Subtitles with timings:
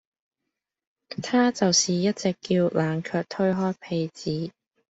[1.21, 4.49] 她就是一直叫冷卻推開被子